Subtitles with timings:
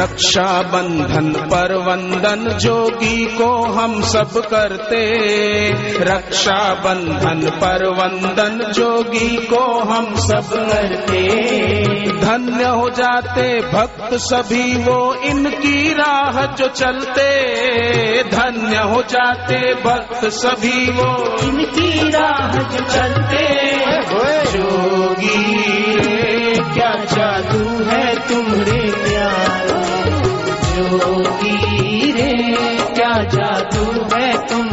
[0.00, 5.02] रक्षा बंधन पर वंदन जोगी को हम सब करते।
[6.04, 11.22] रक्षा बंधन पर वंदन जोगी को हम सब करते।
[12.20, 17.28] धन्य हो जाते भक्त सभी वो इनकी राह जो चलते।
[18.22, 23.70] धन्य हो जाते भक्त सभी वो इनकी राह जो चलते।
[24.50, 25.62] जोगी,
[26.74, 29.89] क्या जादू है तुम्हारे प्यार
[30.80, 32.32] जोगी रे
[32.94, 34.69] क्या जादू है तुम्हारे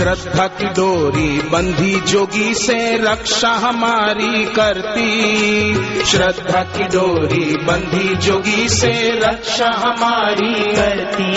[0.00, 9.20] श्रद्धा की डोरी बंधी जोगी से रक्षा हमारी करती। श्रद्धा की डोरी बंधी जोगी से
[9.20, 11.34] रक्षा हमारी करती।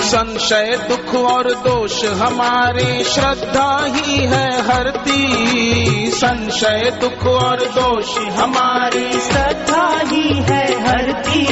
[0.00, 5.34] संशय दुख और दोष हमारे श्रद्धा ही है हरती।
[6.10, 11.46] संशय दुख और दोष हमारी श्रद्धा ही है हरती।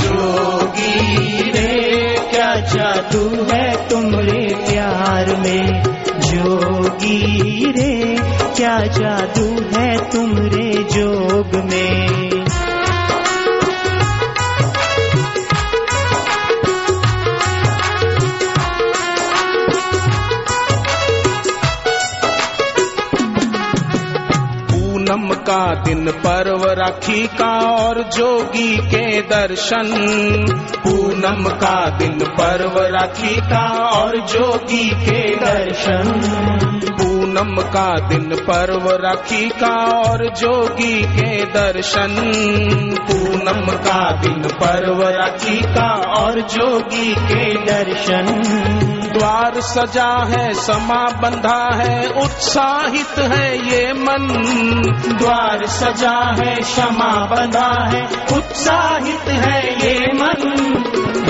[0.00, 4.39] जोगी रे क्या जादू है प्यार
[5.42, 5.82] में
[6.20, 8.16] जोगी रे
[8.56, 12.29] क्या जादू है तुम्हारे जोग में?
[25.50, 29.88] का दिन पर्व राखी का और जोगी के दर्शन।
[30.78, 36.20] पूनम का दिन पर्व राखी का और जोगी के दर्शन।
[36.84, 42.14] पूनम का दिन पर्व राखी का और जोगी के दर्शन।
[43.00, 48.89] पूनम का दिन पर्व राखी का और जोगी के दर्शन।
[49.20, 54.26] द्वार सजा है, समा बंधा है, उत्साहित है ये मन।
[55.18, 58.04] द्वार सजा है क्षमा बंधा है,
[58.38, 60.72] उत्साहित है ये मन।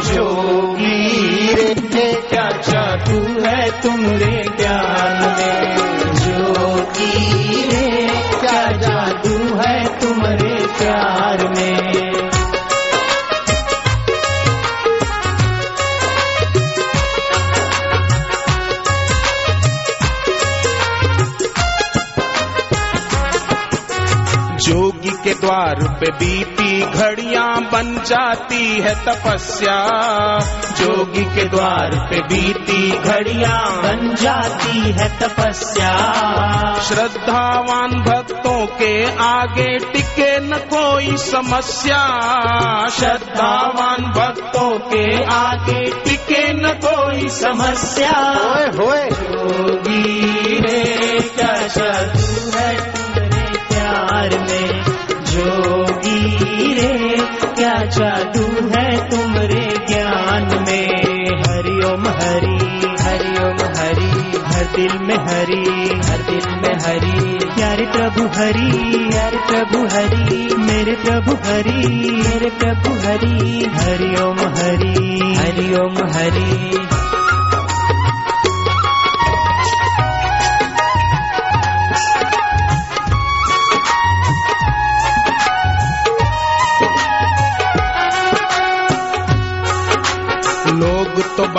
[0.01, 1.75] जोगी रे
[2.15, 5.77] क्या जादू है तुम्हारे ज्ञान में?
[6.15, 8.09] जोगी रे,
[8.41, 12.20] क्या जादू है तुम्हारे प्यार में?
[25.41, 29.79] द्वार पे बीती घड़ियाँ बन जाती है तपस्या।
[30.71, 35.93] जोगी के द्वार पे बीती घड़ियाँ बन जाती है तपस्या।
[36.81, 42.03] श्रद्धावान भक्तों के आगे टिके न कोई समस्या।
[42.89, 48.13] श्रद्धावान भक्तों के आगे टिके न कोई समस्या।
[65.31, 72.51] हरि, हर दिल में हरि। प्यारे प्रभु हरी, प्यारे प्रभु हरि। मेरे प्रभु हरी, मेरे
[72.51, 73.41] प्रभु हरि।
[74.51, 77.10] हरी। हरिओम हरि। ओम तो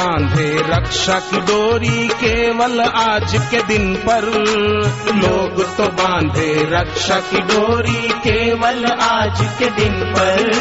[0.01, 4.23] बांधे रक्षा की डोरी केवल आज के दिन पर।
[5.15, 10.51] लोग तो बांधे रक्षा की डोरी केवल आज के दिन पर।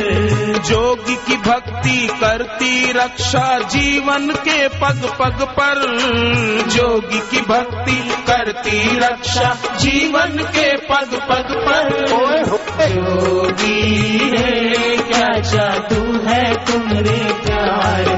[0.59, 5.99] जोगी की भक्ति करती रक्षा जीवन के पग पग पर।
[6.69, 12.07] जोगी की भक्ति करती रक्षा जीवन के पग पग पर।
[12.89, 18.10] जोगी रे क्या जादू है तुम्हारे प्यार?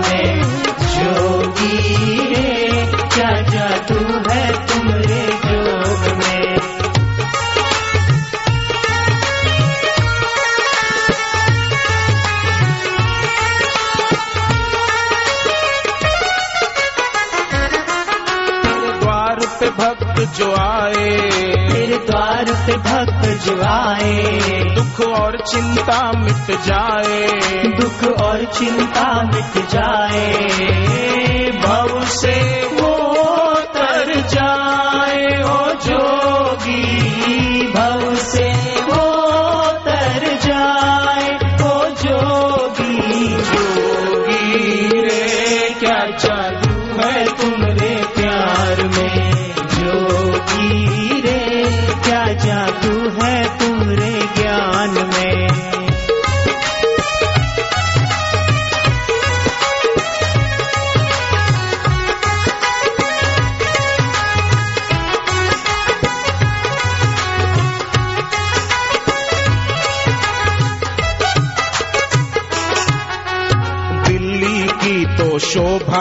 [20.37, 21.17] जो आए।
[21.73, 24.23] तेरे द्वार पे भक्त जो आए।
[24.75, 27.27] दुख और चिंता मिट जाए।
[27.81, 30.49] दुख और चिंता मिट जाए।
[31.51, 32.63] भव से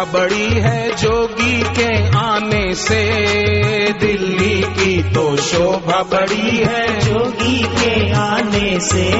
[0.04, 3.04] बड़ी है जोगी के आने से।
[3.94, 9.12] दिल्ली की तो शोभा बड़ी है। जोगी के आने से।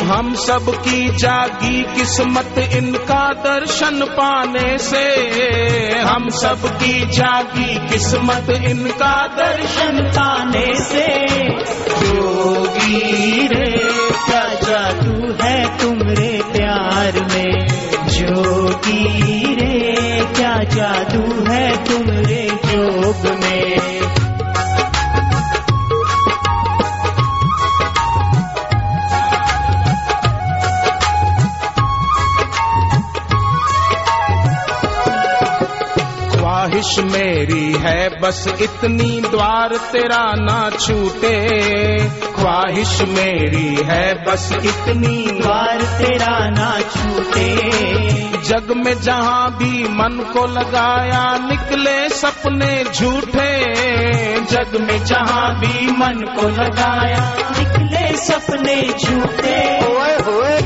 [0.00, 5.28] हम सब की जागी किस्मत इनका दर्शन पाने से।
[5.98, 11.26] हम सब की जागी किस्मत इनका दर्शन पाने से।
[12.06, 13.70] जोगी रे
[14.26, 16.39] क्या जादू है तुम्हारे प्यार
[20.74, 23.89] जादू है तुम्हारे जोग में।
[36.90, 45.82] ख्वाहिश मेरी है, बस इतनी द्वार तेरा ना छूटे। ख्वाहिश मेरी है, बस इतनी द्वार
[45.82, 47.56] तेरा ना छूटे।
[48.38, 53.54] जग में जहाँ भी मन को लगाया, निकले सपने झूठे।
[54.40, 59.80] जग में जहाँ भी मन को लगाया, निकले सपने झूठे।
[60.20, 60.59] जोगी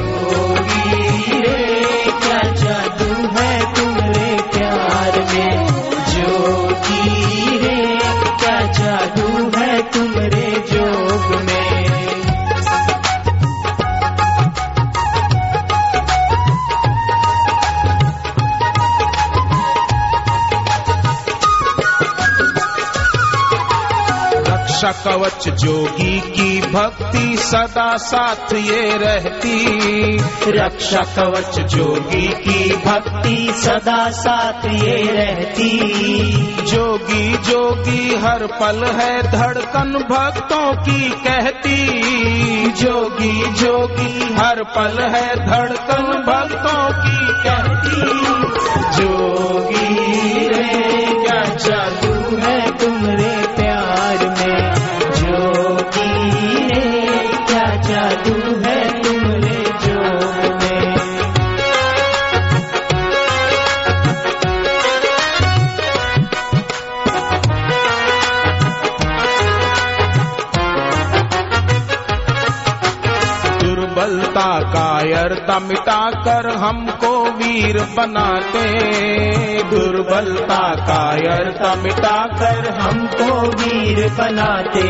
[25.15, 30.17] कवच जोगी की भक्ति सदा साथ ये रहती।
[30.47, 35.79] रक्षा कवच जोगी की भक्ति सदा साथ ये रहती।
[36.63, 41.87] जोगी जोगी, हर पल है धड़कन भक्तों की कहती।
[42.71, 48.01] जोगी जोगी, हर पल है धड़कन भक्तों की कहती।
[48.97, 50.15] जोगी
[50.49, 53.34] रे, क्या जादू है तुम्हारे प्यार
[58.05, 58.44] क्या
[75.45, 78.65] कायरता मिटाकर हमको वीर बनाते।
[79.63, 84.83] दुर्बलता कायरता मिटाकर हम हमको वीर बनाते।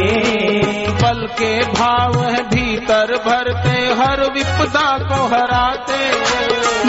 [0.91, 6.11] बल के भाव है भीतर भरते, हर विपदा को हराते।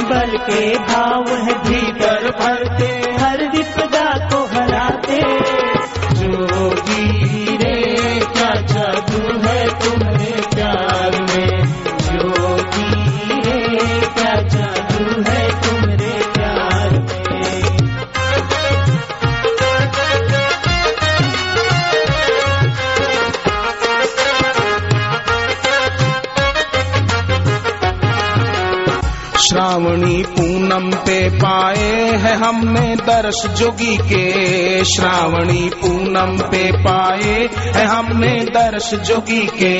[0.01, 5.64] बल के भाव है भीतर भरते, हर विपदा को हराते।
[29.75, 38.45] श्रावणी पूनम पे पाए हैं हमने दर्श जोगी के। श्रावणी पूनम पे पाए है हमने
[38.45, 39.75] दर्श जोगी के।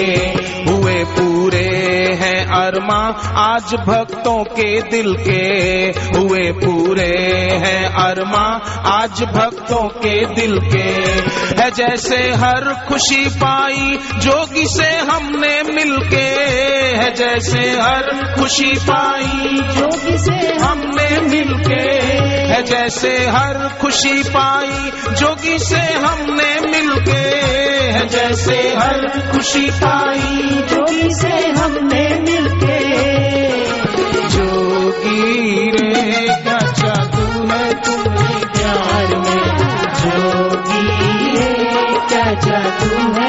[0.72, 1.65] हुए पूरे
[2.15, 3.01] हैं अरमा
[3.38, 5.42] आज भक्तों के दिल के।
[6.18, 7.13] हुए पूरे
[7.65, 8.46] हैं अरमा
[8.86, 10.89] आज भक्तों के दिल के।
[11.62, 16.25] है जैसे हर खुशी पाई जोगी से हमने मिलके
[16.96, 21.82] है जैसे हर खुशी पाई जोगी से हमने मिलके
[22.46, 25.82] है जैसे हर खुशी पाई जोगी से
[26.25, 32.79] हमने मिलके है जैसे हर खुशी पाई। जोगी से हमने मिलके।
[34.29, 38.39] जोगी रे क्या जादू है तुम्हें?
[38.39, 39.58] प्यार में।
[39.94, 40.88] जोगी
[41.38, 43.25] रे क्या जादू है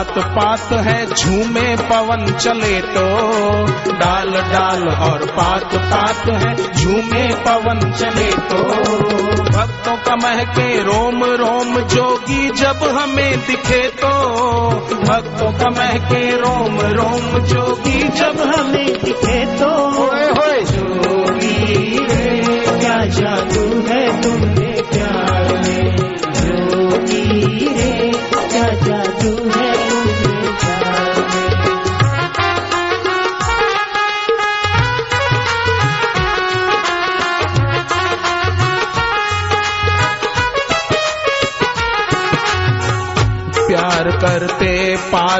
[0.00, 3.04] पात पात है, झूमे पवन चले तो।
[3.92, 8.62] डाल डाल और पात पात है, झूमे पवन चले तो।
[9.44, 14.08] भक्तों का महके रोम रोम जोगी जब हमें दिखे तो।
[14.96, 18.79] भक्तों का महके रोम रोम जोगी जब हमें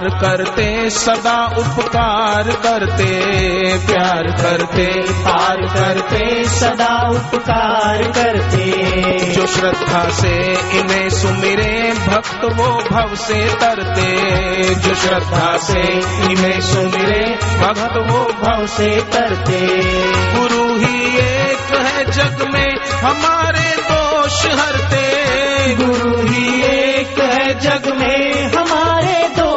[0.00, 3.20] पार करते, सदा उपकार करते।
[3.78, 8.70] प्यार करते, पार करते, सदा उपकार करते।
[9.32, 14.30] जो श्रद्धा से इन्हें सुमिरे, भक्त वो भव से तरते।
[14.74, 15.80] जो श्रद्धा से
[16.32, 19.60] इन्हें सुमिरे, भक्त वो भव से तरते।
[20.38, 25.10] गुरु ही एक है जग में, हमारे दोष हरते।
[25.74, 29.49] गुरु ही एक है जग में, हमारे दोष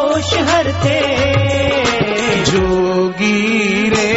[0.83, 4.11] हरते जोगी रे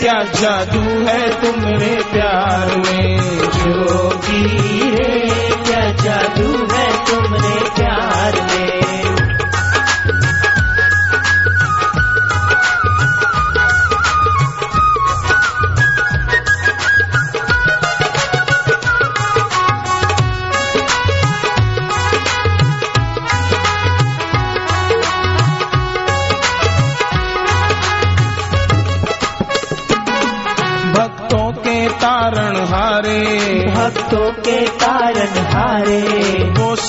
[0.00, 2.71] क्या जादू है तुमरे प्यार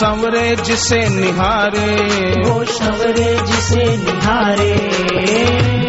[0.03, 1.95] संवरे जिसे निहारे।
[2.49, 4.89] वो शवरे जिसे निहारे।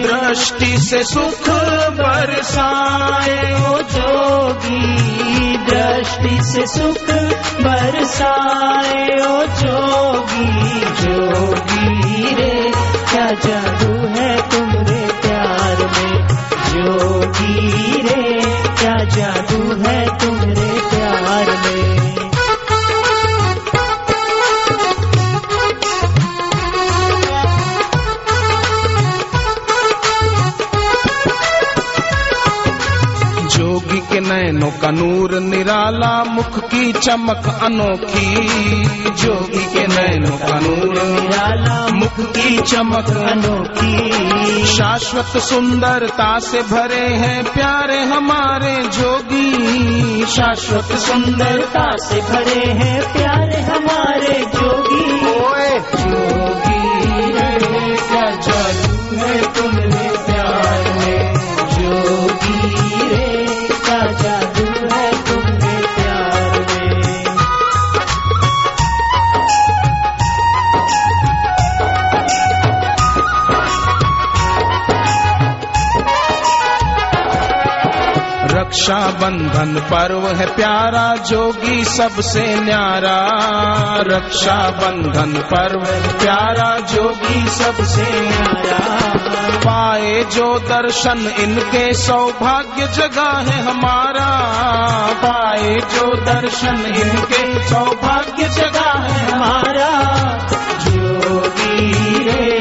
[0.03, 1.49] दृष्टि से सुख
[1.93, 7.11] बरसाए। ओ जोगी दृष्टि से सुख
[7.61, 12.73] बरसाए। ओ जोगी जोगी रे
[13.11, 16.29] क्या जादू है तुमरे प्यार में?
[16.49, 18.41] जोगी रे
[18.81, 22.04] क्या जादू है तुमरे प्यार में?
[34.35, 38.47] नैनों का नूर निराला, मुख की चमक अनोखी।
[39.11, 47.45] जोगी के नैनों का नूर निराला, मुख की चमक अनोखी। शाश्वत सुंदरता से भरे हैं
[47.45, 54.84] प्यारे हमारे जोगी। शाश्वत सुंदरता से भरे हैं प्यारे हमारे जोगी।
[79.65, 83.31] बंधन पर्व है प्यारा, जोगी सबसे न्यारा।
[84.01, 89.13] रक्षा बंधन पर्व है प्यारा, जोगी सबसे न्यारा।
[89.57, 94.31] पाए जो दर्शन, इनके सौभाग्य जगह है हमारा।
[95.25, 99.91] पाए जो दर्शन, इनके सौभाग्य जगह है हमारा।
[100.81, 102.55] जोगी रे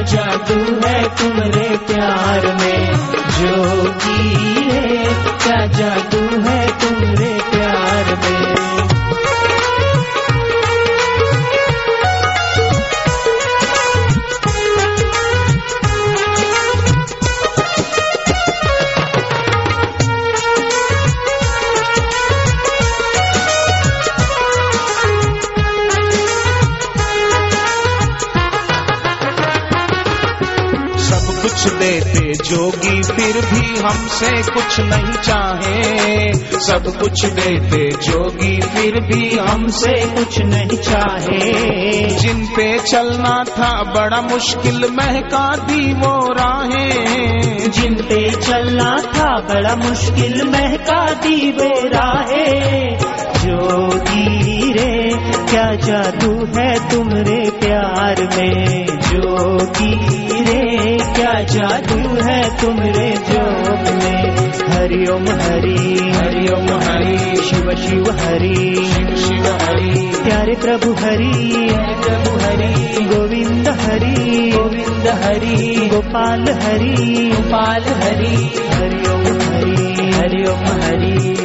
[0.00, 2.92] जादू है तुमरे प्यार में?
[3.10, 4.89] जोगी रे
[5.26, 8.79] क्या जादू है तुम्हारे प्यार में?
[33.40, 42.08] भी हमसे कुछ नहीं चाहे। सब कुछ देते जोगी फिर भी हमसे कुछ नहीं चाहे।
[42.08, 49.76] जिन पे चलना था बड़ा मुश्किल महका दी वो राहें। जिन पे चलना था बड़ा
[49.76, 52.60] मुश्किल महका दी वो राहे।
[53.40, 55.10] जोगी रे,
[55.50, 58.86] क्या जादू है तुमरे प्यार में?
[58.86, 59.94] जोगी
[60.44, 62.99] रे, क्या जादू है तुमरे
[65.10, 68.74] हरिओम हरि ओम हरि शिव शिव हरि।
[69.22, 69.90] शिव हरि
[70.24, 71.32] प्यारे प्रभु हरि
[72.04, 76.94] प्रभु हरि गोविंद हरि गोविंद हरि गोपाल हरि।
[77.34, 78.34] गोपाल हरि।
[78.70, 79.42] हरि ओम
[80.14, 81.39] हरि ओम हरि।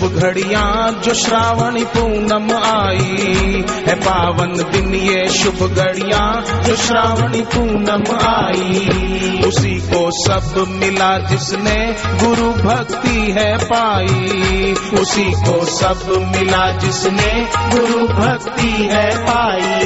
[0.00, 8.16] शुभ घड़िया जो श्रावणी पूनम आई है, पावन दिन ये शुभ घड़िया जो श्रावणी पूनम
[8.16, 17.48] आई। उसी को सब मिला जिसने गुरु भक्ति है पाई। उसी को सब मिला जिसने
[17.56, 19.84] गुरु भक्ति है पाई।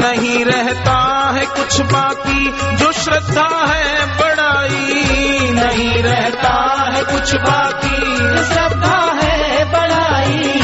[0.00, 9.18] नहीं रहता है कुछ बाकी, जो श्रद्धा है, बड़ाई नहीं रहता है कुछ बाकी। श्रद्धा
[9.22, 10.60] है, बड़ाई।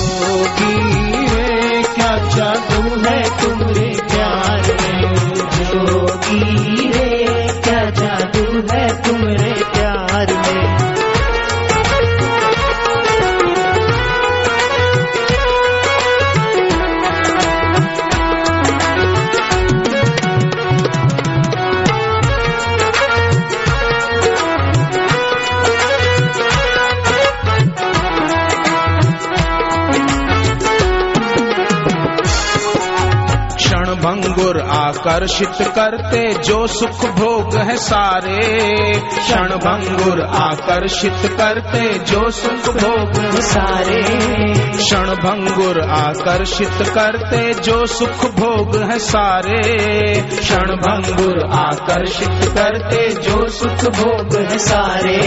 [0.00, 4.13] जोगी है, क्या जादू है तुम्हारे
[35.04, 38.38] आकर्षित करते, जो सुख भोग है सारे।
[39.00, 44.02] क्षण भंगुर आकर्षित करते, जो सुख भोग है सारे।
[44.78, 49.62] क्षण भंगुर आकर्षित करते, जो सुख भोग है सारे।
[50.20, 55.18] क्षण भंगुर आकर्षित करते, जो सुख भोग है सारे।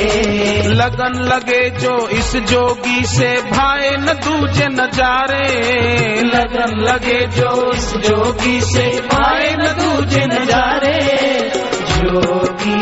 [0.68, 5.48] लगन लगे जो इस जोगी से, भाए न दूजे नजारे
[6.22, 10.98] लगन लगे जो इस जोगी से, भाए न तुझे नजारे
[11.96, 12.80] ज्योति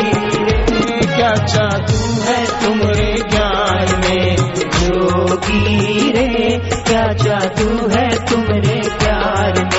[1.16, 4.36] क्या जादू है तुम्हारे ज्ञान में?
[4.70, 9.75] ज्योति रे क्या जादू है तुम्हारे प्यार में?